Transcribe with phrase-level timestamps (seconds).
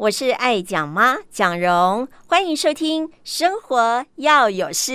[0.00, 4.92] 我是爱讲妈蒋蓉，欢迎收听《生活要有事》。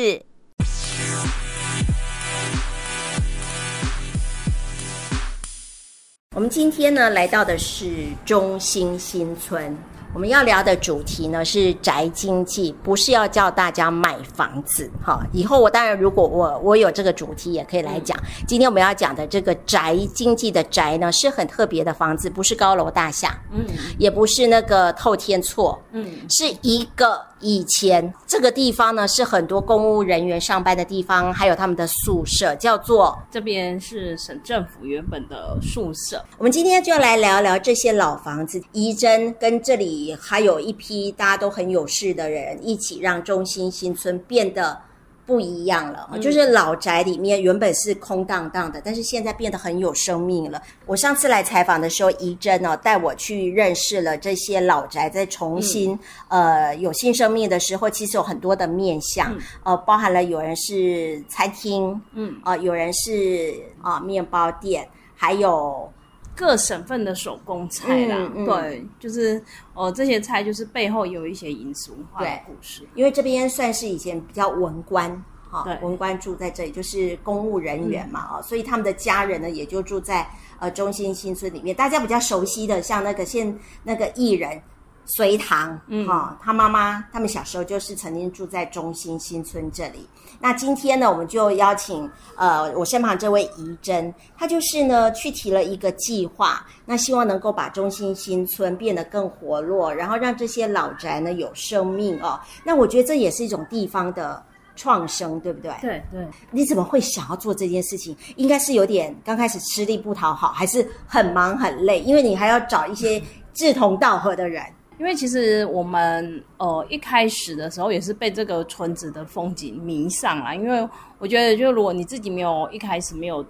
[6.36, 9.78] 我们今天呢，来到的是中心新村。
[10.16, 15.20] 我们要聊的主题呢是宅经济，不是要叫大家买房子哈。
[15.34, 18.18] 以后我当然如果我我有这个主题也可以来讲。
[18.20, 23.66] 嗯、今天我们要讲的这个宅经济的宅呢，是很特别的房子，不是高楼大厦，嗯，
[23.98, 27.22] 也不是那个透天厝，嗯，是一个。
[27.42, 36.24] 以前这个地方呢，是很多公务人员上班的地方，还有他们的宿舍，叫做这边是省政府原本的宿舍。
[36.38, 38.62] 我们今天就来聊聊这些老房子。
[38.72, 44.80] 仪珍跟这里还有一批大家都很有势的人，一起让中心新村变得。
[45.26, 50.62] 不一样了，就是老宅里面原本是空荡荡的，但是现在变得很有生命了。
[50.86, 55.98] 我上次来采访的时候，仪珍哦带我去认识了这些老宅，在重新、
[56.30, 62.36] 嗯、呃有新生命的时候，其实有很多的面向，嗯、呃，包含了有人是餐厅，嗯。
[62.44, 65.92] 啊、呃，有人是啊、呃、面包店，还有
[66.36, 68.18] 各省份的手工菜啦。
[68.20, 69.42] 嗯嗯、对，就是
[69.74, 72.84] 呃这些菜就是背后有一些民俗文化的故事。
[72.96, 75.10] 因为这边算是以前比较文官，
[75.50, 80.28] 哈、哦，文官住在这里，就是公务人员嘛，啊、嗯，所以他们的家人呢也就住在
[80.60, 81.76] 呃中心新村里面。
[81.76, 84.62] 大家比较熟悉的，像那个现那个艺人。
[85.06, 90.08] 隋唐，嗯，哈、哦，他妈妈他们小时候就是曾经住在中心新村这里。
[90.40, 102.40] 那今天呢，我们就邀请呃我身旁这位怡珍，她就是呢去提了一个计划，那希望能够把中心新村变得更活络，然后让这些老宅呢有生命哦。
[102.64, 104.44] 那我觉得这也是一种地方的
[104.76, 105.72] 创生，对不对？
[105.82, 106.28] 对对。
[106.52, 108.16] 你怎么会想要做这件事情？
[108.36, 112.02] 应该是有点刚开始吃力不讨好，还是很忙很累？
[112.02, 113.22] 因为你还要找一些
[113.54, 114.64] 志同道合的人。
[114.98, 123.46] 因为其实我们呃一开始的时候也是被这个村子的风景迷上了，因为我觉得就如果你自己没有一开始没有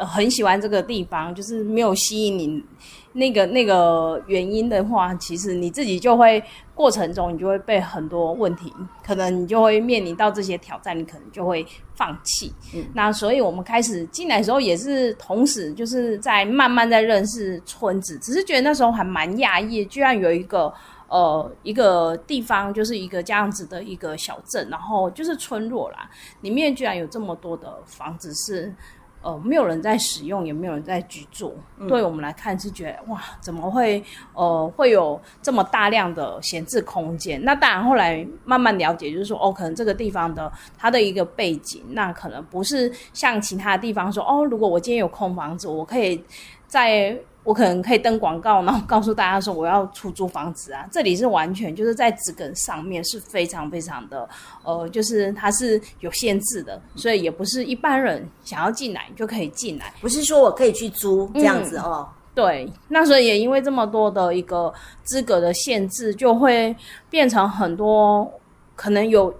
[0.00, 2.64] 呃很喜欢这个地方，就是没有吸引你
[3.12, 6.42] 那个那个原因的话，其实你自己就会。
[6.80, 8.72] 过程中，你就会被很多问题，
[9.04, 12.50] 可能你就会面临到这些挑战，你可能就会放弃。
[12.74, 20.72] 嗯，那所以我们开始进来的时候，也是同时就是在慢慢在认识村子，只是觉得那时候还蛮讶异，居然有一个
[21.08, 26.08] 呃一个地方，就是一个这样子的一个小镇，然后就是村落啦，
[26.40, 28.74] 里面居然有这么多的房子是。
[29.22, 31.56] 呃，没有人在使用，也没有人在居住。
[31.78, 34.02] 嗯、对我们来看是觉得哇，怎么会
[34.34, 37.42] 呃会有这么大量的闲置空间？
[37.44, 46.24] 那当然后来慢慢了解，就是说哦，可能这个地方的它的一个背景，那可能不是像其他地方说哦，如果我今天有空房子，我可以
[46.66, 47.18] 在。
[47.42, 50.86] 我可能可以登广告，然后告诉大家说我要出租房子啊。
[50.92, 54.28] 这里是完全就是在纸梗上面是非常非常的，
[54.62, 62.06] 呃，就是它是有限制的，所以也不是一般人想要进来就可以进来，不是说我可以去租这样子哦。
[62.08, 64.72] 嗯，对，那所以也因为这么多的一个
[65.02, 66.76] 资格的限制，就会
[67.08, 68.30] 变成很多
[68.76, 69.34] 可能有。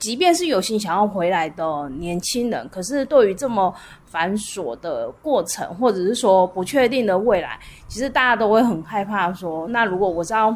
[0.00, 3.72] 即便是有心想要回来的年轻人，可是对于这么
[4.06, 10.50] 繁琐的过程，或者是说不确定的未来，其实大家都会很害怕说，那如果我是要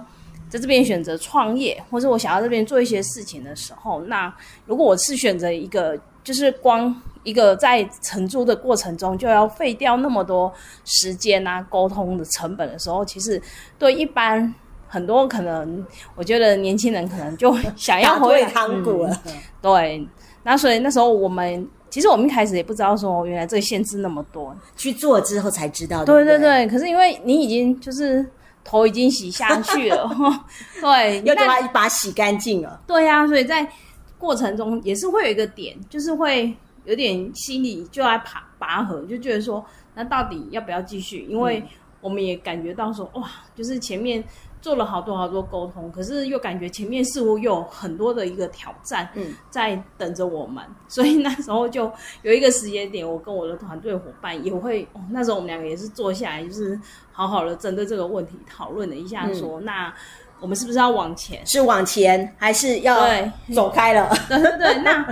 [0.48, 4.34] 在这边选择创业，或者我想要这边做一些事情的时候，那
[4.64, 10.50] 如果我是选择一个，就是光一个在承租的过程中就要费掉那么多
[10.86, 13.40] 时间啊、沟通的成本的时候，其实
[13.78, 14.54] 对一般。
[14.86, 15.84] 很多可能，
[16.14, 19.22] 我觉得年轻人可能就想要回来糖果了。
[19.60, 20.06] 对，
[20.42, 26.04] 那所以那时候我们其实我们一开始也不知道说，原来这个限制那么多，去做之后才知道。
[26.04, 28.24] 对对对，可是因为你已经就是
[28.62, 30.08] 头已经洗下去了，
[30.80, 32.80] 对， 要把它一把洗干净了。
[32.86, 33.66] 对呀、啊，所以在
[34.18, 41.26] 过程中也是会有一个点，就是会有点心里就在拔拔河，就觉得说，那到底要不要继续？
[41.28, 41.62] 因为
[42.00, 44.22] 我们也感觉到说，哇，就是前面。
[44.64, 56.80] 做了好多好多沟通，可是又感觉前面似乎又有很多的一个挑战，嗯，在等着我们，嗯、 所以那时候就有一个时间点，我跟我的团队伙伴也会，哦，那时候我们两个也是坐下来，就是
[57.12, 59.94] 好好的针对这个问题讨论了一下说，说、嗯、那
[60.40, 61.46] 我们是不是要往前？
[61.46, 63.06] 是往前还是要
[63.54, 64.10] 走开了？
[64.30, 65.06] 对对对，那。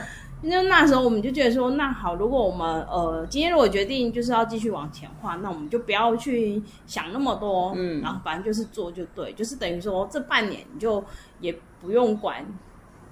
[0.44, 11.02] 那那时候我们就觉得说，那好，如果我们呃今天如果决定就是要继续往前的话，那我们就不要去想那么多，嗯，然后反正就是做就对，就是等于说这半年你就
[11.40, 12.44] 也不用管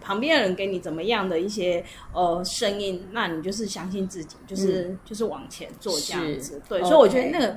[0.01, 7.57] 旁边的人给你怎么样的一些呃声音，那你就是相信自己，就是、嗯、就是往前做这样子，对所以我觉得那个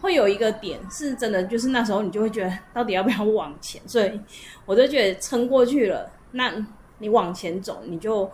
[0.00, 4.20] 会有一个点是真的，就是那时候你就会觉得到底要不要往前，所以
[4.64, 6.52] 我就觉得撑过去了，那
[6.98, 8.30] 你往前走，你就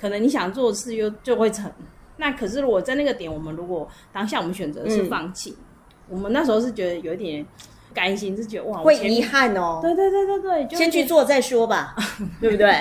[0.00, 1.70] 可能你想做的事又就会成。
[2.16, 5.64] 那可是如果在那个点，我们如果当下我们选择是放弃，嗯、
[6.08, 7.46] 我们那时候是觉得有一点。
[7.92, 9.80] 甘心是觉得哇，会遗憾哦。
[9.82, 11.96] 对对对对对，就先去做再说吧，
[12.40, 12.72] 对不对？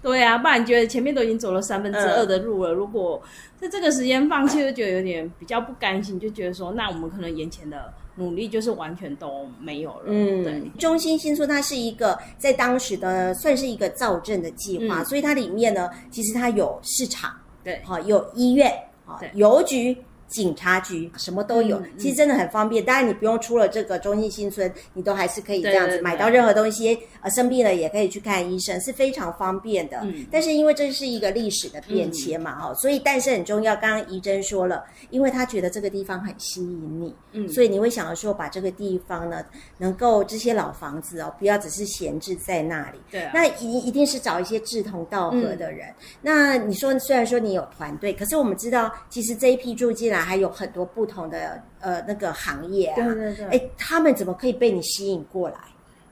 [0.00, 3.22] 对啊，不然觉得前面都已经走了三分之二的路了，嗯、如果
[3.60, 10.04] 在这个时间放弃，就觉得有点比较不甘心，就觉得说，那我们可能眼前的努力就是完全都没有了。
[10.06, 10.62] 嗯，对。
[10.78, 17.30] 中心新村它是一个在当时的算是一个造镇的计划，嗯、所以它里面呢，其实它有市场，
[17.62, 18.72] 对，好有医院，
[19.04, 19.96] 好邮局。
[20.28, 22.84] 警察局什么都有，嗯嗯、其实真的很方便。
[22.84, 26.98] 当然，你不用出了这个中心新村，你都还是可以这样子买到任何东西。
[27.20, 30.00] 呃，生病了也可以去看医生，是非常方便的。
[30.02, 33.76] 嗯、但是因为这是一个历史的变迁嘛，哈、嗯，所以但是很重要。
[33.76, 39.44] 刚刚怡珍说了，因为他觉得这个地方很吸引你，嗯，所以你会想要说把这个地方呢，
[39.78, 42.98] 能够这些老房子哦，不要只是闲置在那里。
[43.10, 45.88] 对、啊，那一一定是找一些志同道合的人。
[45.88, 55.56] 嗯、那你说，虽然说你有团队，可是我们知道，其实这一批住进来还有很多不同的呃那个行业啊，对对对，哎，他们怎么可以被你吸引过来？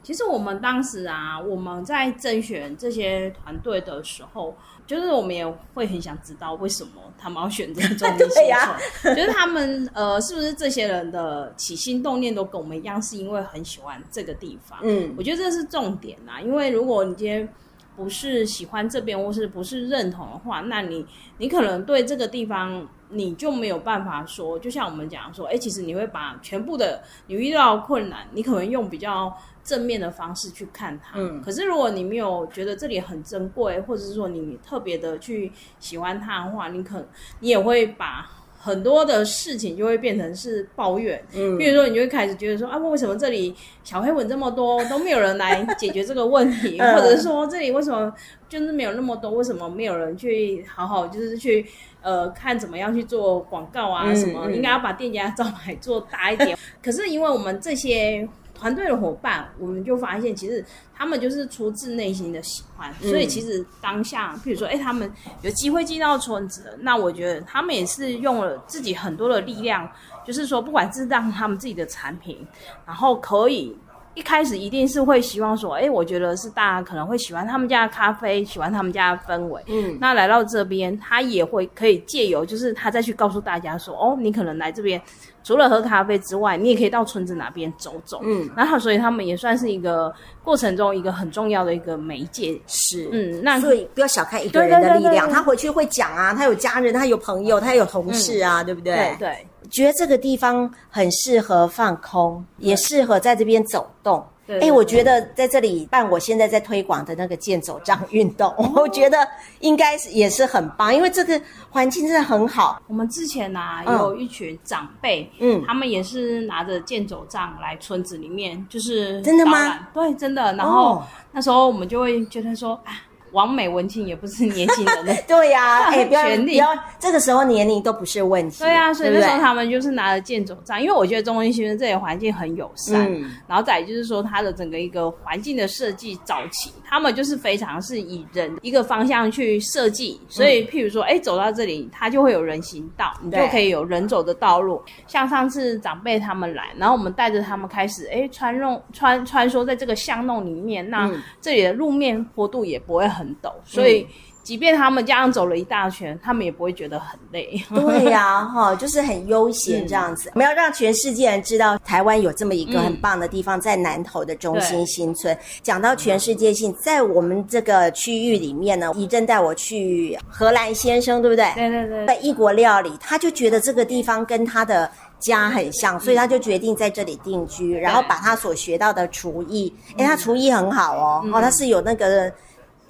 [0.02, 4.54] 其实我们当时啊，我们在甄选这些团队的时候，
[4.86, 14.78] 就是我们也会很想知道为什么他们要选择中兴 新村，呀就是他们呃，是不是这些人的起心动念都跟我们一样，是因为很喜欢这个地方？
[14.82, 17.48] 嗯，我觉得这是重点啊，因为如果你今天
[17.96, 21.06] 不是喜欢这边，或是不是认同的话，那你
[21.38, 22.86] 你可能对这个地方。
[23.10, 29.32] 你就没有办法说，就像我们讲说，哎，其实你会把全部的你遇到困难，你可能用比较
[29.62, 31.16] 正面的方式去看它。
[31.16, 31.40] 嗯。
[31.40, 37.06] 可是如果你没有觉得这里很珍贵，或者是说你特别的去喜欢它的话，你可
[37.38, 38.28] 你也会把
[38.64, 41.22] 很多的事情就会变成是抱怨。
[41.34, 41.58] 嗯。
[41.58, 46.78] 比如说，你就会开始觉得说，啊，为什么这里小黑蚊这么多，都没有人来解决这个问题？
[46.80, 46.94] 嗯。
[46.94, 48.10] 或者说，这里为什么
[48.48, 49.32] 就是没有那么多？
[49.32, 51.66] 为什么没有人去好好就是去？
[52.04, 56.54] 呃，看怎么样去做广告啊，什么、嗯嗯、应该要把店家招牌做大一点。
[56.84, 60.64] 可是因为我们这些团队的伙伴，我们就发现其实
[60.94, 65.10] 他们就是出自内心的喜欢，嗯、所以其实当下，譬如说，哎，他们
[65.42, 69.90] 有机会进到村子，那我觉得他们也是用了自己很多的力量，
[70.24, 72.46] 就是说，不管是让他们自己的产品，
[72.86, 73.76] 然后可以。
[74.14, 79.60] 一开始一定是会希望说，哎，我觉得是大家可能会喜欢他们家的咖啡，喜欢他们家的氛围。
[79.66, 85.00] 嗯，那来到这边，他也会可以借由，就是他再去告诉大家说，哦，你可能来这边
[85.42, 88.20] 除了喝咖啡之外，你也可以到村子哪边走走。
[88.22, 92.58] 嗯，然后所以他们也算是一个过程中一个很重要的一个媒介。
[92.66, 98.94] 是，嗯，那所以不要小看一个人的力量，他回去会讲啊，他有家人，他有朋友，他有同事啊，嗯、对不对？
[98.94, 99.46] 对对。
[99.74, 104.24] 觉得这个地方很适合放空，也适合在这边走动。
[104.60, 109.26] 哎，我觉得在这里办我现在在推广的那个健走杖运动，哦、我觉得
[109.58, 111.40] 应该是也是很棒，因为这个
[111.70, 112.80] 环境真的很好。
[112.86, 119.88] 我们之前呢、啊、有一群长辈，嗯，他们也是拿着健走杖来村子里面，就是真的吗？
[119.92, 120.52] 对，真的。
[120.52, 122.92] 然后、哦、那时候我们就会觉得说，啊。
[123.34, 128.60] 网美文青也不是年轻人的 对呀、啊，哎、欸，不要不要，这个时候年龄都不是问题。
[128.60, 144.80] 对啊，所以那时候他们就是拿着剑走杖，因为我觉得中兴新村这里环境很友善，嗯、然后再就是说它的整个一个环境的设计早期，他们就是非常是以人一个方向去设计，所以譬如说，哎、欸，走到这里，它就会有人行道，你就可以有人走的道路。
[145.08, 151.10] 像上次长辈他们来，然后我们带着他们开始，哎、欸，穿弄穿穿梭在这个巷弄里面，那
[151.40, 153.23] 这里的路面坡度也不会很。
[153.42, 154.06] 陡，所以
[154.42, 157.58] 即便他们这样走了一大圈，他们也不会觉得很累。
[157.74, 160.28] 对呀、啊，哈，就是很悠闲这样子。
[160.28, 165.34] 嗯、我们要让全世界人知道，台湾有这么一个很棒的地方，嗯、在南投的中心新村。
[165.62, 171.50] 讲到全世界性，在我们这个区域里面呢，怡珍带我去荷兰先生，对不对？
[171.54, 182.30] 对对对，在异国料理，他就觉得这个地方跟他的家很像，所以他就决定在这里定居，嗯、然后把他所学到的厨艺，哎、嗯，他厨艺很好哦，嗯、哦，他是有那个。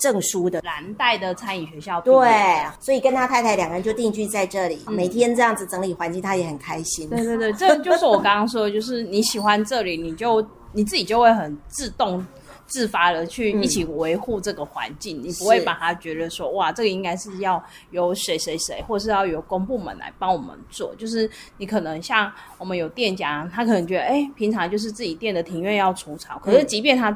[0.04, 0.60] 证书的。
[0.60, 2.30] 蓝带的餐饮学校，对，
[2.78, 7.08] 所以跟他太太两个人就定居在这里，嗯、每天这样子整理环境，他也很开心。
[7.08, 12.24] 对对对，这就是我刚刚说的，就是你喜欢这里，你就你自己就会很自动
[12.66, 20.94] 自发的去一起维护这个环境，嗯、你不会把它觉得说哇，这个应该是要由谁谁谁，或是要由公部门来帮我们做。
[20.96, 27.10] 就是你可能像我们有店家，他可能觉得哎，平常就是自己店的庭院要除草，可是即便他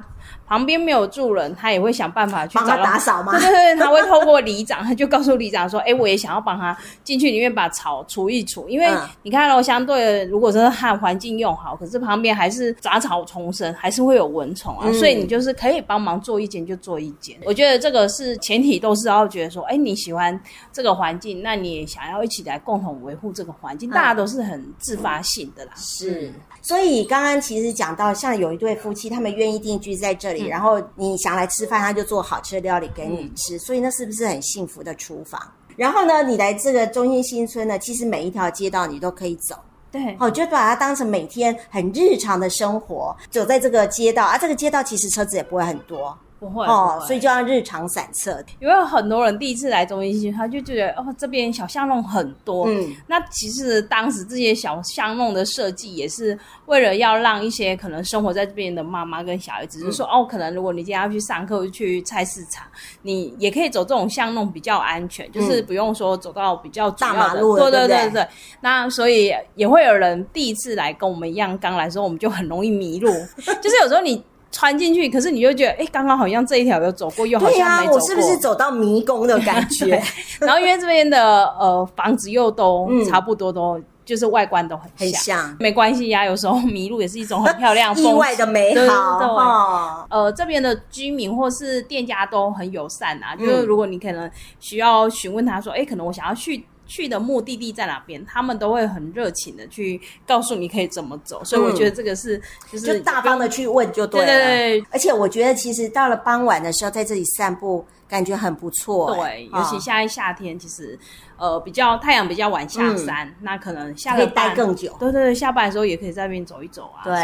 [0.48, 3.38] 旁边没有住人，他也会想办法去帮他打扫吗？
[3.38, 8.88] 对对对，他会透过里长，他就告诉里长说， 哎，我也想要帮他进去里面把草除一除，因为
[9.22, 17.36] 你看哦，相对的，如果说和环境用好，可是旁边还是杂草丛生，还是会有蚊虫啊，嗯、所以你就是可以帮忙做一间就做一间。
[17.44, 20.40] 我觉得这个是前提，都是要觉得说，哎，你喜欢
[20.72, 25.72] 这个环境，那你也想要一起来共同维护这个环境，大家都是很自发性的啦。
[25.76, 30.37] 嗯、是，所以刚刚其实讲到，像有一对夫妻，他们愿意定居在这里。
[30.46, 35.40] 然后你想来吃饭，他就做好吃的料理给你吃，嗯、所以那是不是很幸福的厨房？
[35.76, 39.54] 然后呢，你来这个中心新村呢，其实每一条街道你都可以走，
[39.90, 46.16] 对，好，就把它当成每天很日常的生活，走在这个街道啊，这个街道其实车子也不会很多。
[46.38, 48.42] 不会哦，所以就要日常散策。
[48.60, 52.66] 因为很多人第一次来中心新村，他就觉得哦，这边小巷弄很多。
[52.68, 62.64] 嗯，那其实当时这些小巷弄的设计也是为了要让一些可能生活在这边的妈妈跟小孩子，嗯、就是说哦，可能如果你今天要去上课、去菜市场，
[63.02, 67.56] 你也可以走这种巷弄比较安全，就是不用说走到比较大马路。
[67.58, 68.28] 对对对对对。
[68.60, 73.10] 那所以也会有人第一次来跟我们一样，刚来的时候我们就很容易迷路，
[73.60, 74.22] 就是有时候你。
[74.58, 77.92] 穿进去，可是你就觉得，哎，刚刚好像这一条有走过，又好像没走过。
[77.92, 80.02] 对啊，我是不是走到迷宫的感觉？
[80.40, 85.56] 然后因为这边的呃房子又都差不多，都、嗯、就是外观都很像，很像。
[85.60, 89.18] 没关系呀、啊，有时候迷路也是一种很漂亮、 意外的美好。
[89.20, 96.64] 对，对，呃，这边的居民或是店家都很友善啊，嗯、就是如果你可能需要询问他说，哎，可能我想要去。
[96.88, 98.24] 去的目的地在哪边？
[98.26, 102.36] 他们都会很热情的去告诉你可以怎么走，所以我觉得这个是
[102.72, 104.26] 就是就大方的去问就对了。
[104.26, 109.14] 对对对，而且我觉得其实到了傍晚的时候，在这里散步感觉很不错。
[109.14, 110.98] 对，尤其现在夏天，其实
[111.36, 114.96] 呃比较太阳比较晚下山，那可能下可以待更久。
[114.98, 117.04] 对对对，下班的时候也可以在那边走一走啊。
[117.04, 117.14] 对。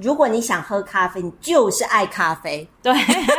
[0.00, 2.92] 如果你想喝咖啡，你就是爱咖啡，对，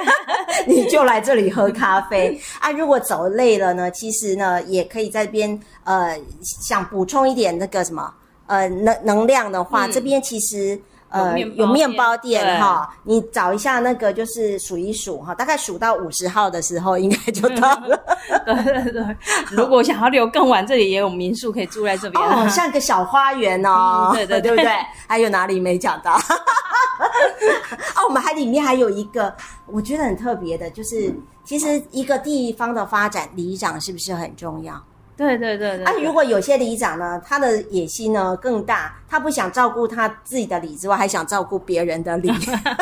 [0.68, 2.72] 你就来这里喝咖啡啊。
[2.72, 6.20] 如果走累了呢，其实呢，也可以在这边呃，
[6.68, 8.14] 想补充一点那个什么
[8.48, 10.80] 呃能能量的话，嗯、这边其实。
[11.10, 17.98] 呃，有面包店哈，你找一下那个，就是数一数哈，大概数到五十号的时候，应该就到了。
[18.46, 19.18] 对对对，
[19.52, 24.12] 如果想要留更晚，这里也有民宿可以住在这边，哦，像个小花园哦。
[24.14, 24.70] 对对 对不对？
[25.08, 26.14] 还有哪里没讲到？
[26.14, 29.34] 哦，我们还里面还有一个，
[29.66, 31.14] 我觉得很特别的，就是
[31.46, 34.82] 其实一个地方的发展，里长是不是很重要？
[35.18, 42.32] 对对对对，啊，如果有些里长呢，他的野心呢更大，他不想照顾他自己的里之外，还想照顾别人的里。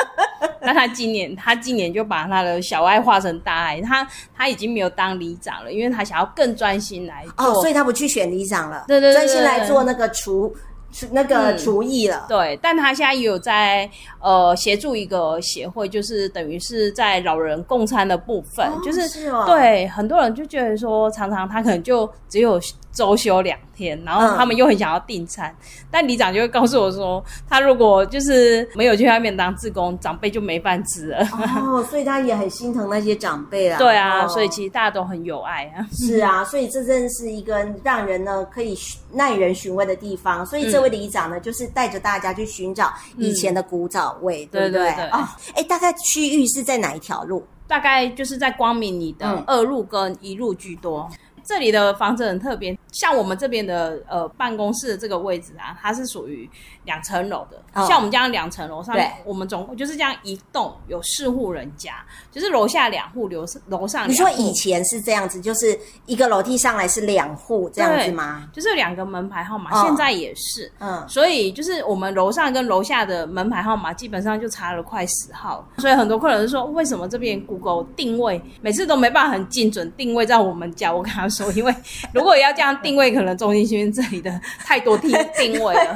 [0.62, 10.54] 那他今年，他今年就把他的小爱化成大爱，他他已经没有当里长了，因为他想要更专心来做，哦，所以他不去选里长了，对对对，专心来做那个厨。
[11.12, 22.60] 那个厨艺了、嗯，对，但他现在也有在呃协助一个协会，就是等于是在老人共餐的部分，哦、就是，对很多人就觉得说，常常他可能就只有
[22.96, 31.28] 周休两天，然后他们又很想要订餐，嗯、但里长就会告诉我说，他如果就是没有去外面当志工，长辈就没饭吃了。
[31.62, 33.78] 哦，所以他也很心疼那些长辈啊。
[33.84, 35.86] 对啊，哦、所以其实大家都很有爱啊。
[35.92, 38.78] 是啊，所以这真是一个让人呢可以
[39.12, 40.46] 耐人寻味的地方。
[40.46, 44.90] 所以这位里长呢，嗯、就是带着大家去寻找以前的古早味，嗯、对不对？
[45.10, 47.46] 哦，哎，大概区域是在哪一条路？
[47.68, 51.06] 大概就是在光明里的二路跟一路居多。
[51.12, 56.50] 嗯这里的房子很特别，像我们这边的呃办公室的这个位置啊，它是属于
[56.86, 57.58] 两层楼的。
[57.74, 64.12] 哦、像我们这样两层楼上我们总共就是这样一栋有四户人家，就是楼下两户，楼楼上两户。
[64.12, 68.48] 你说以前是这样子，就是一个楼梯上来是两户这样子吗？
[68.54, 70.72] 就是两个门牌号码，哦、现在也是。
[70.80, 80.94] 嗯，所以就是我们楼上跟楼下的门牌号码基本上就差了快十号，所以很多客人就说，为什么这边 Google 定位每次都没办法很精准定位在我们家？
[80.94, 81.52] 我跟他说。
[81.56, 81.74] 因为
[82.12, 85.96] 如果要这样定位，可能中心区这里的太多定 定位了。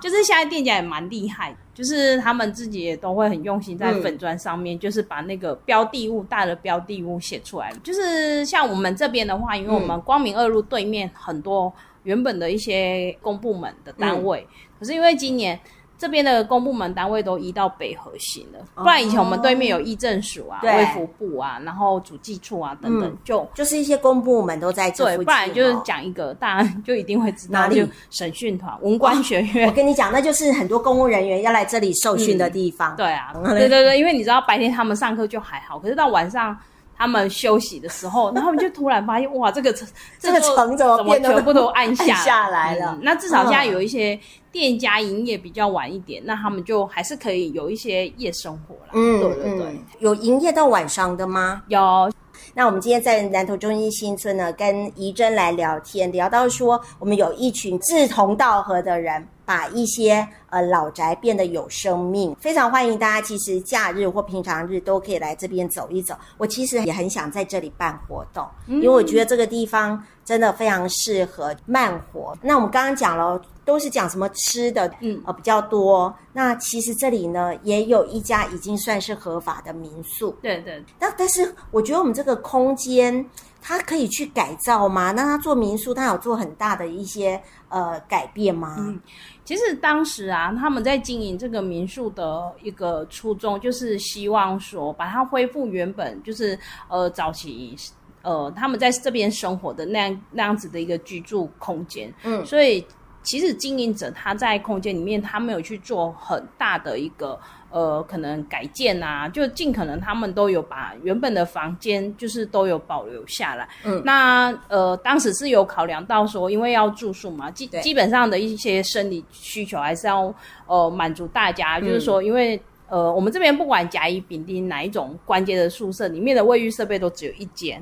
[0.00, 7.70] 就是现在店家也蛮厉害，就是他们自己也都会很用心在粉砖上面，嗯、就是把那个标的物大的标的物写出来。
[7.82, 11.70] 就是像我们这边的话，因为我们光明二路对面很多
[12.04, 15.58] 原本的一些公部门的单位，嗯、可是因为今年。
[16.00, 25.18] 这边的公部门单位都移到北核心了，不然以前我们对面有议政署啊、卫福部啊，然后主计处啊等等，就就是一些公部门都在这附近。
[25.18, 29.68] 对，不然就是讲一个，大家就一定会知道，就审讯团文官学院。
[29.68, 32.96] 我跟你讲，那就是很多公务人员要来这里受训的地方。
[32.96, 36.58] 对啊，对对对，因为你知道白天他们上课就还好，可是到晚上。
[37.00, 39.86] 他们休息的时候，然后他们就突然发现，哇，这个这
[40.18, 42.92] 这个城怎么全部都按下下来了？
[42.92, 44.20] 嗯，那至少现在有一些
[44.52, 48.90] 店家营业比较晚一点，嗯，那他们就还是可以有一些夜生活了。
[48.92, 51.62] 嗯，对对对，嗯，有营业到晚上的吗？
[51.68, 52.12] 有。
[52.52, 59.26] 那我们今天在南投中心新村呢，跟怡珍来聊天，聊到说，我们有一群志同道合的人。
[59.42, 63.26] 把一些呃老宅变得有生命，非常欢迎大家。
[63.26, 66.14] 其实假日或平常日都可以来这边走一走。
[66.36, 72.36] 我其实也很想在这里办活动，嗯、因为我觉得这个地方真的非常适合慢活。
[72.42, 76.14] 那我们刚刚讲了，都是讲什么吃的，嗯，呃比较多。
[76.32, 80.36] 那其实这里呢，也有一家已经算是合法的民宿。
[80.42, 80.82] 对对。
[80.98, 83.24] 但但是我觉得我们这个空间，
[83.62, 85.12] 它可以去改造吗？
[85.12, 88.76] 那他做民宿，他有做很大的一些呃改变吗？
[88.78, 89.00] 嗯。
[89.44, 97.76] 其实当时啊，他们在经营这个民宿的一个初衷，就是希望说把它恢复原本，就是呃早期
[98.22, 102.12] 呃他们在这边生活的那样那样子的一个居住空间。
[102.22, 102.86] 嗯，所以
[103.22, 107.38] 其实经营者他在空间里面，他没有去做很大的一个。
[107.70, 113.68] 呃，可能改建啊，就尽可能他们都有把原本的房间就是都有保留下来。
[113.84, 120.34] 嗯，那呃，当时是有考量到说，因为要住宿嘛，基基本上的一些生理需求还是要
[120.66, 121.78] 呃满足大家。
[121.78, 127.80] 嗯、就是说，因为呃，我们这边不管甲乙丙丁哪一种关节的宿舍，里面的卫浴设备都只有一间。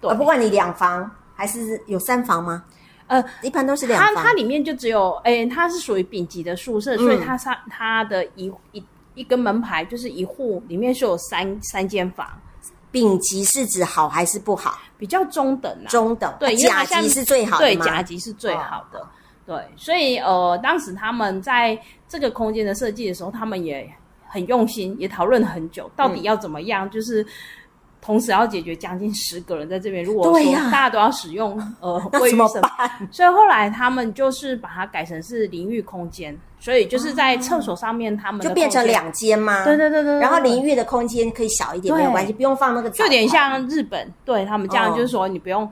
[0.00, 2.64] 对，不管你两房还是有三房吗？
[3.08, 4.14] 呃，一般都是两房。
[4.14, 8.82] 它它里面就只有，哎、欸，它是属于丙级的宿舍，嗯、所以它它它的一一。
[9.18, 12.26] 一根门牌就是一户里面是有三三间房，
[12.92, 14.78] 丙级是指好还是不好？
[14.96, 16.32] 比较中等啊，中等。
[16.38, 17.64] 对，甲级是最好的。
[17.64, 19.00] 对，甲级是最好的。
[19.00, 19.06] 哦、
[19.44, 23.92] 对，所以呃，当时他们在这个空间的设计的时候，他们也
[24.26, 27.26] 很用心，也讨论了很久，到底要怎么样，就是。
[28.00, 32.70] 同时要解决将近十个人在这边，如果说大家都要使用，啊、呃， 卫浴什么，
[33.10, 39.64] 所以后来他们就是把它改成是淋浴空间，所以就是在厕所上面，他们就变成两间吗？
[39.64, 40.18] 对对对对。
[40.18, 45.70] 然后淋浴的空间可以小一点，没有关系，不用放那个，就有点像日本，对他们这样，就是说你不用。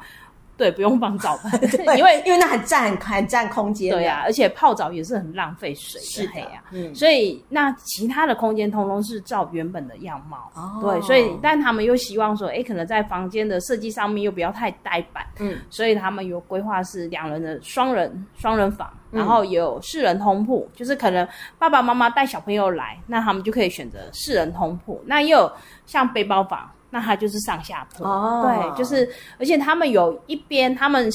[0.56, 1.60] 对，不用放澡盆，
[1.98, 3.92] 因为因为那很占很占空间。
[3.92, 6.62] 对呀、啊，而且泡澡也是很浪费水的，是的呀。
[6.70, 10.50] 嗯，所以那其他的空间通通是照原本的样貌。
[10.54, 15.24] 哦，对，所以但他们又希望说，哎，可能在房间的设计上面又不要太呆板。
[15.38, 25.02] 嗯，所以他们有规划是两人的双人双人房，然后有四人通铺，就是可能爸爸妈妈带小朋友来，那他们就可以选择四人通铺。
[25.04, 25.52] 那又有
[25.84, 26.70] 像背包房。
[26.96, 29.06] 那它就是上下铺，哦、对，就是，
[29.38, 31.10] 而且他们有一边，他们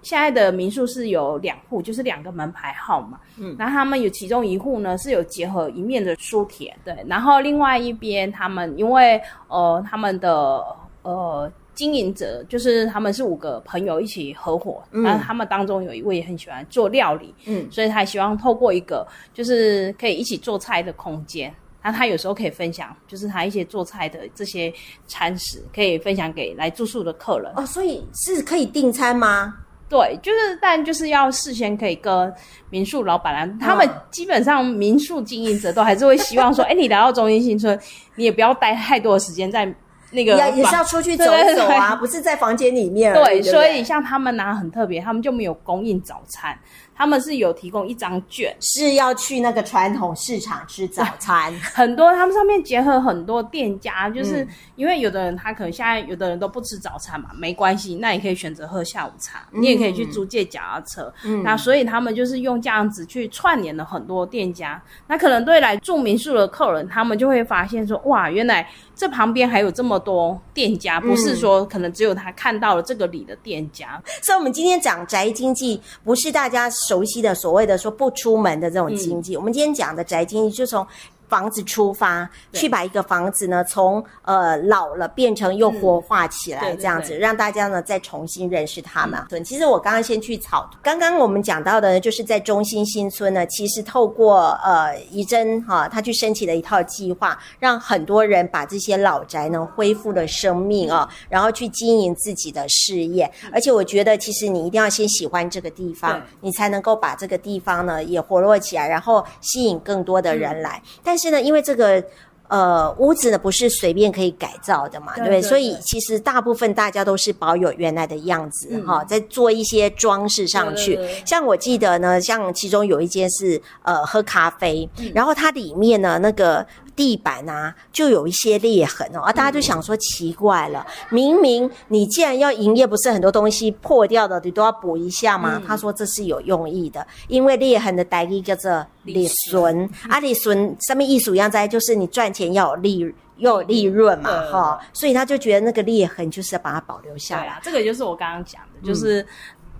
[0.00, 10.64] 现在的民宿是有两户，就是两个门牌号嘛，嗯，然后他们有其中一户呢是有结合一面的书田，对，然后另外一边他们因为呃他们的
[11.02, 21.54] 呃经营者就是他们是五个朋友一起合伙，嗯，然后他们当中有一位也很喜欢做料理，嗯，所以他希望透过一个就是可以一起做菜的空间。
[21.86, 24.72] 那他有时候可以分享，就是他一些做菜的这些
[25.06, 27.52] 餐食，可以分享给来住宿的客人。
[27.54, 29.54] 哦，所以是可以订餐吗？
[29.88, 32.34] 对，就是，但就是要事先可以跟
[32.70, 37.78] 民宿老板啊，他们基本上民宿经营者都还是会希望说，哎、欸，你来到中心新村，
[38.16, 39.72] 你也不要待太多的时间在。
[40.12, 43.12] 那个也也是要出去走一走啊，不是在房间里面。
[43.12, 46.56] 对，所以像他们呢很特别，他们就没有供应早餐，
[46.96, 51.52] 他们是有提供一张券，是要去那个传统市场吃早餐。
[51.74, 61.12] 很多他们上面结合很多店家，就是因为有的人他可能现在有的人都不吃早餐嘛，没关系，那你可以选择喝下午茶，你也可以去租借脚踏车。
[61.24, 64.82] 嗯，那所以他们就是用这样子去串联了很多店家。
[65.06, 68.66] 那可能对来住民宿的客人，他们就会发现说，哇，原来。
[68.96, 74.02] 这旁边还有这么多店家，不是说可能只有他看到了这个里的店家。
[74.02, 79.34] 嗯、所以，我们今天讲宅经济，不是大家熟悉的所谓的说不出门的这种经济。
[79.34, 80.84] 嗯、我们今天讲的宅经济，就从
[81.28, 89.20] 房子出发，去把一个房子呢从呃老了变成又活化起来，这样子、嗯、让大家呢再重新认识他们。
[89.44, 103.30] 其实我刚刚先去草，刚刚我们讲到的呢，就是在中心新村呢，其实透过呃怡珍哈，他去申请了一套计划，让很多人把这些老宅呢恢复了生命啊、哦，然后去经营自己的事业。
[103.52, 110.80] 而且我觉得，其实你一定要先喜欢这个地方，你才能够把这个地方呢也活络起来，然后吸引更多的人来。
[110.84, 112.04] 嗯、但但是呢，因为这个
[112.48, 115.40] 呃屋子呢不是随便可以改造的嘛，对不对？
[115.40, 121.00] 所以其实大部分大家都是保有原来的样子哈，在做一些装饰上去。
[121.24, 126.66] 像我记得呢，像其中有一间是呃喝咖啡，然后它里面呢那个。
[126.96, 135.56] 地板啊，就有一些裂痕哦，啊，大家就想说奇怪了，明明你既然要营业，不是很多东西破掉的，你都要补一下吗？
[135.56, 147.46] 嗯、他说这是有用意的，因为裂痕的代意叫做裂损，啊，裂损上面艺术一样在，就是你赚钱要有利，要有利润嘛，哈、嗯，所以他就觉得那个裂痕就是要把它保留下来。
[147.48, 149.24] 啊、这个就是我刚刚讲的，就是。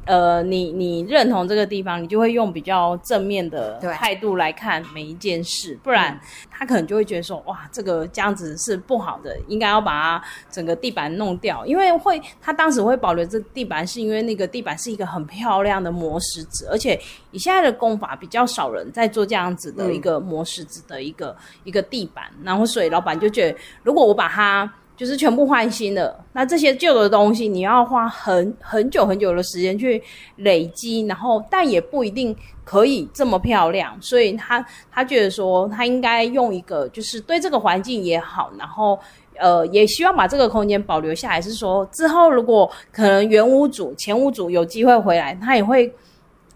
[0.07, 6.19] 嗯呃，你你认同这个地方，你就会用比较正面的态度来看每一件事，不然
[6.51, 11.67] 他可能就会觉得说，哇，这个这样子是不好的，应该要把它整个地板弄掉。
[11.67, 16.99] 因为会，他当时会保留这地板，是因为那个地板是一个很漂亮的磨石子，而且
[17.33, 24.73] 以现在的工法比较少人在做这样子的一个磨石子的一个、嗯、一个地板，然后所以老板就觉得，如果我把它。
[24.97, 30.03] 就是全部换新的，那这些旧的东西你要花很很久很久的时间去
[30.37, 38.99] 累积，然后但也不一定可以这么漂亮，所以他他觉得说他应该用一个就是对这个环境也好，然后
[39.39, 45.93] 呃也希望把这个空间保留下来，是说之后如果可能原屋主前屋主有机会回来，他也会。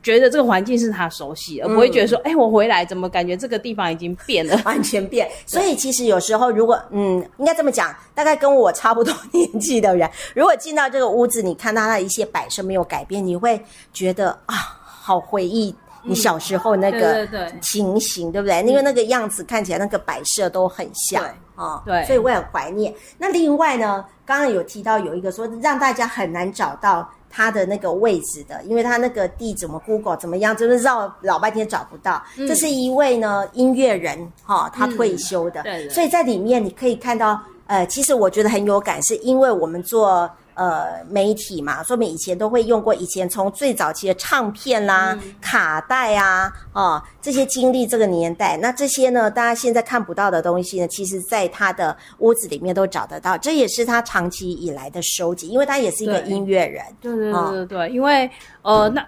[0.03, 5.29] 觉得这个环境是他熟悉，而不会觉得说，哎、嗯欸，我回来怎么感觉这个地方已经变了， 完全变。
[5.45, 17.29] 所以其实有时候，如果嗯，应该这么讲，大概跟我差不多年纪的人， 如果进到这个屋子，你看到他的一些摆设没有改变，你会觉得啊，好回忆你小时候那个
[17.61, 18.71] 情形，嗯、对，对，对，对不对？
[18.71, 21.23] 因为那个样子看起来那个摆设都很像
[21.55, 22.95] 啊，对，所以我很怀念。
[23.19, 27.07] 那另外呢，刚刚有提到有一个说让大家很难找到。
[27.31, 32.23] 他的那个位置的，因为他那个地怎么 Google 怎么样，就是绕老半天找不到。
[32.37, 40.29] 嗯、这是一位呢音乐人哈、哦，他退休的，嗯、对，对，所以在里面你可以看到，呃，其实我觉得很有感，是因为我们做。
[40.61, 42.95] 呃，媒体嘛，说明以前都会用过。
[42.95, 53.39] 以前从最早期的唱片啦、嗯、卡带啊，哦，这些经历这个年代，那这些呢，大家现在看不到的东西呢，其实在他的屋子里面都找得到。
[53.39, 56.85] 这也是他长期以来的收集，因为他也是一个音乐人。
[57.01, 59.03] 对对对对对，对，因为呃，那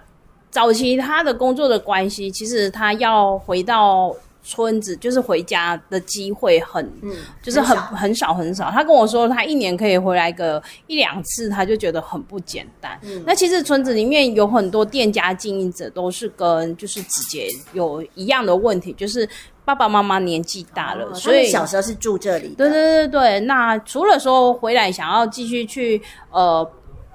[0.49, 4.11] 早期他的工作的关系，其实他要回到。
[4.43, 8.69] 村子就是回家的机会很，嗯，就是很很少很少。
[8.69, 12.99] 他跟我说，他一年可以回来个一两次，他就觉得很不简单。
[13.03, 19.27] 嗯，那其实村子里面有很多店家经营者都是跟就是姐姐有一样的问题，就是
[19.63, 22.49] 爸爸妈妈年纪大了，哦，所以小时候是住这里。
[22.49, 26.01] 对对对对，那除了说回来想要继续去
[26.31, 26.69] 呃。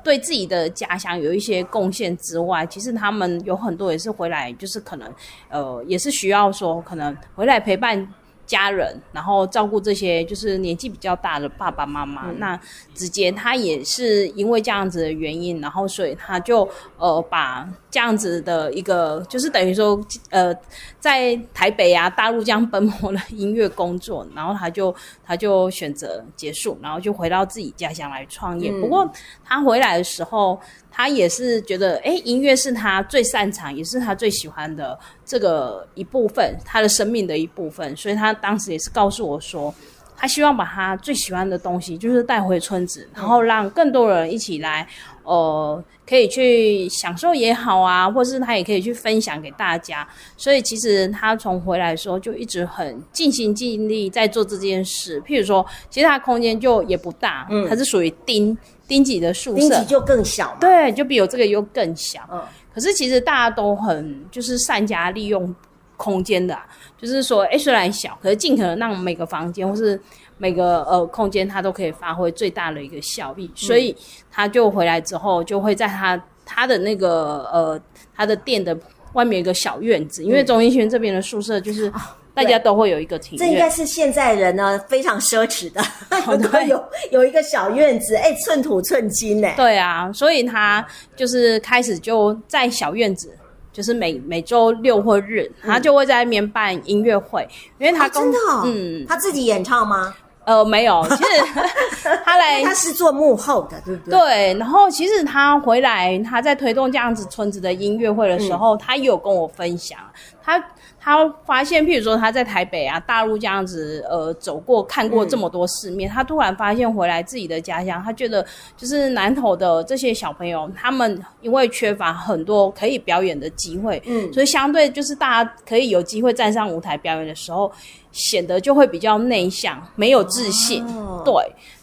[0.08, 5.12] 对自己的家乡有一些贡献之外，其实他们有很多也是回来，就是可能，
[5.50, 8.14] 呃，也是需要说，可能回来陪伴。
[8.48, 12.30] 家人，然后照顾这些就是年纪比较大的爸爸妈妈。
[12.30, 12.58] 嗯、那
[12.94, 16.66] 子杰他也是因为这样子的原因，然后所以他就
[16.96, 20.54] 呃把这样子的一个，就是等于说呃
[21.00, 28.70] 在台北啊大陆这样奔波的音乐工作，然后他就他就选择结束，然后就回到自己家乡来创业。
[28.70, 29.10] 嗯、不过
[29.44, 30.60] 他回来的时候。
[30.90, 37.96] 他也是觉得，哎，音乐是他最擅长，也是他最喜欢的这个一部分，他的生命的一部分。
[37.96, 39.72] 所以他当时也是告诉我说，
[40.16, 44.88] 他希望把他最喜欢的东西，就是带回村子，然后让更多人一起来，
[45.28, 50.08] 呃，可以去享受也好啊，或是他也可以去分享给大家。
[50.36, 55.20] 所以其实他从回来的时候就一直很尽心尽力在做这件事。
[55.22, 58.56] 譬如说，其实他空间就也不大，嗯，他是属于丁。
[58.88, 62.20] 丁级的宿舍，丁级就更小嘛，对，就比我这个又更小。
[62.32, 62.42] 嗯，
[62.74, 65.54] 可是其实大家都很就是善加利用
[65.98, 70.00] 空间的，啊，就是说，哎，虽然小，可是尽可能让每个房间或是
[70.38, 73.44] 每个呃空间，它都可以发挥最大的一个效益。
[73.44, 73.94] 嗯，所以
[74.30, 77.80] 他就回来之后，就会在他他的那个呃
[78.16, 78.76] 他的店的
[79.12, 81.88] 外面有一个小院子，因为中英轩这边的宿舍就是。
[81.90, 81.94] 嗯
[82.34, 85.82] 大家都会有一个庭院，这应该是现在人呢非常奢侈的，
[86.48, 89.48] 都有有一个小院子，哎，寸土寸金呢。
[89.56, 93.36] 对啊，所以他就是开始就在小院子。
[93.72, 97.46] 就是每每周六或日，他就会在那边办音乐会，
[97.78, 100.14] 因为他、啊、真的、哦，嗯，他自己演唱吗？
[100.48, 104.18] 呃，没有，其实 他来他是做幕后的，对不对？
[104.18, 109.98] 对，然后其实他回来，他在推动这样子村子的音乐会的时候，嗯、他有跟我分享，
[110.42, 110.58] 他
[110.98, 118.42] 他发现，譬如说他在台北啊、大陆这样子，呃，走过看过这么多世面，嗯、他突然发现回来自己的家乡，他觉得
[118.74, 127.70] 就是南投的这些小朋友，他们因为缺乏很多可以表演的机会，嗯，所以相对就是大家可以有机会站上舞台表演的时候。
[128.18, 131.32] 显得就会比较内向，没有自信，哦、对，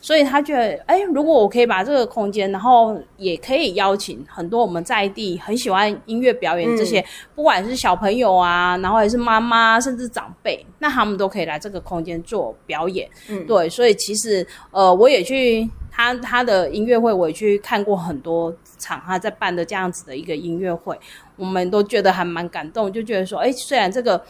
[0.02, 21.00] 所以他觉得，哎，如果我可以把这个空间，然后也可以邀请很多我们在地很喜欢音乐表演这些，嗯、不管是小朋友啊，然后还是妈妈，甚至长辈，那他们都可以来这个空间做表演，嗯，对，所以其实，呃，我也去他他的音乐会，我也去看过很多场，他在办的这样子的一个音乐会，
[21.38, 24.22] 我们都觉得还蛮感动，就觉得说，哎，虽然这个。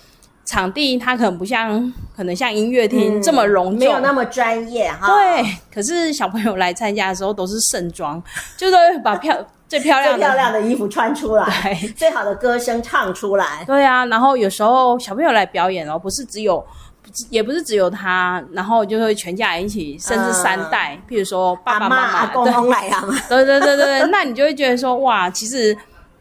[0.46, 5.08] 场地它可能不像，可能像音乐厅这么隆重，没有那么专业哈。
[5.08, 8.22] 对，可是小朋友来参加的时候都是盛装，
[8.56, 9.36] 就是把漂
[9.68, 13.64] 最漂亮的最漂亮的衣服穿出来，最好的歌声唱出来。
[13.66, 16.64] 对啊，然后有时候小朋友来表演哦，不是只有，
[17.32, 23.44] 也不是只有他，然后就会全家人一起，甚至三代，譬如说爸爸妈妈、阿公公来啊 对。
[23.44, 25.76] 对对对对，那你就会觉得说哇，其实。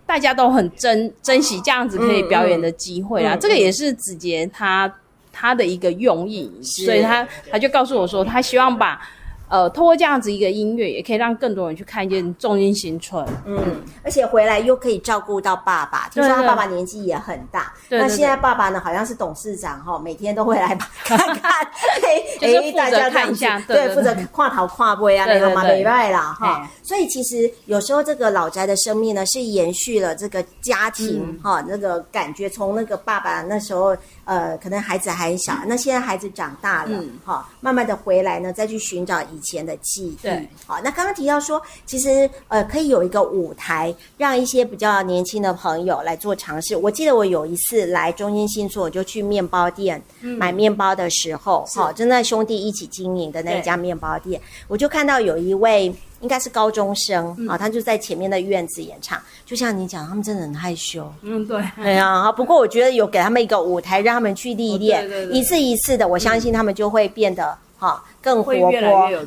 [0.07, 4.93] 大家都很珍珍惜这样子可以表演的机会啊，嗯嗯、这个也是子杰他
[5.33, 9.01] 他的一个用意，所以他他就告诉我说，他希望把。
[9.49, 13.25] 呃，透过这样子一个音乐，也可以让更多人去看见重音新村。
[13.45, 17.73] 嗯，而且回来又可以照顾到爸爸，听说他爸爸年纪也很大。
[17.89, 17.99] 对。
[17.99, 21.51] 那现在爸爸呢，好像是董事长哈，每天都会来看看，
[22.43, 26.69] 哎，大家看一下，对，负责跨头跨背啊，那个嘛，没拜啦哈。
[26.83, 33.97] 所以其实有时候这个老宅的生命呢，是延续了这个家庭哈那个感觉，从那个爸爸那时候。
[34.27, 40.17] 呃，可能孩子还小，那现在孩子长大了，哈、嗯，慢慢的回来呢，再去寻找以前的记忆。
[40.23, 46.77] 对，好，那刚刚提到说，其实呃，可以有一个舞台，让一些比较年轻的朋友来做尝试。
[46.77, 55.95] 我记得我有一次来中心新村，我就去面包店、嗯、买面包的时候，好是，正在兄弟一起经营的那一家面包店，我就看到有一位。
[56.21, 61.13] 应该是高中生、嗯、啊，他就在前面的院子演唱，就像你讲，他们真的很害羞。
[61.21, 62.33] 嗯，对，对啊。
[62.33, 67.55] 不过我觉得有给他们一个舞台，让他们去历练，哦、对对对，一次一次的，我相信他们就会变得。
[67.85, 68.71] 好，更活泼，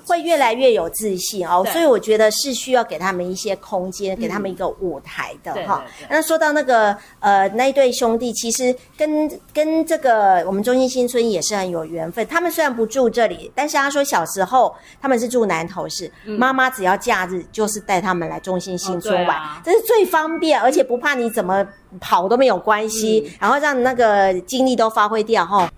[0.08, 1.64] 会越来越有自信哦。
[1.72, 5.86] 所以我觉得是需要给他们一些空间，给他们一个舞台的哈。
[6.10, 12.26] 那说到那个呃那一对兄弟，其实跟跟这个我们中心新村也是很有缘分。
[12.26, 21.64] 他们虽然不住这里，但是他说小时候他们是住南投市，妈妈只要假日就是带他们来中心新村玩，这是最方便，而且不怕你怎么
[22.00, 25.72] 跑都没有关系，然后让那个精力都发挥掉哈。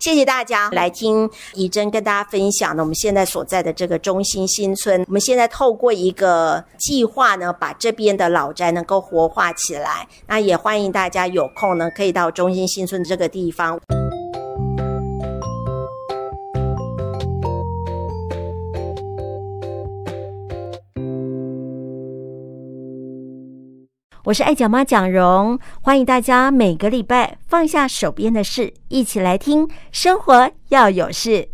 [0.00, 10.06] 谢谢大家来听怡珍跟大家分享呢，我们现在所在的这个中心新村，我们现在透过一个计划呢，把这边的老宅能够活化起来。
[10.26, 13.78] 那也欢迎大家有空呢，可以到中心新村这个地方。
[24.24, 31.53] 我是爱讲妈蒋蓉，欢迎大家每个礼拜放下手边的事，一起来听生活要有事。